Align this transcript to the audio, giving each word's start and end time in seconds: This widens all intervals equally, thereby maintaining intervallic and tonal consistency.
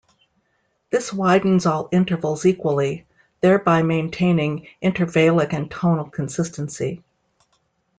This 0.89 1.13
widens 1.13 1.67
all 1.67 1.87
intervals 1.91 2.43
equally, 2.47 3.05
thereby 3.41 3.83
maintaining 3.83 4.65
intervallic 4.81 5.53
and 5.53 5.69
tonal 5.69 6.09
consistency. 6.09 7.03